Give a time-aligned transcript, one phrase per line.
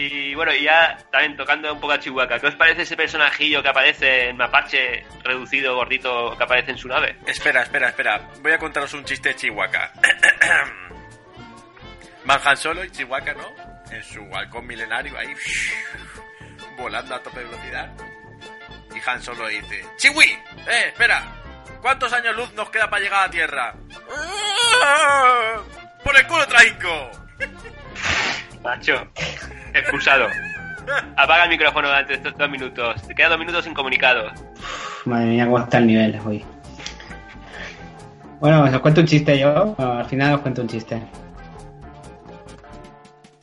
[0.00, 3.60] Y bueno, y ya también tocando un poco a Chihuahua, ¿qué os parece ese personajillo
[3.60, 7.16] que aparece en Mapache, reducido, gordito, que aparece en su nave?
[7.26, 8.28] Espera, espera, espera.
[8.40, 9.90] Voy a contaros un chiste de Chihuahua.
[12.24, 13.52] Van Han Solo y Chihuahua, ¿no?
[13.90, 15.34] En su halcón milenario ahí,
[16.78, 17.90] volando a tope de velocidad.
[18.94, 20.30] Y Han Solo dice, ¡Chiwi!
[20.68, 21.24] ¡Eh, espera!
[21.82, 23.74] ¿Cuántos años luz nos queda para llegar a Tierra?
[24.84, 25.56] ¡Ah!
[26.04, 27.10] ¡Por el culo traico!
[28.62, 29.10] Macho,
[29.78, 30.26] expulsado.
[31.16, 33.02] Apaga el micrófono durante estos dos minutos.
[33.02, 34.32] Te quedan dos minutos incomunicados.
[35.04, 36.44] Madre mía, cómo está el nivel hoy.
[38.40, 39.74] Bueno, os cuento un chiste yo.
[39.78, 41.02] Al final os cuento un chiste.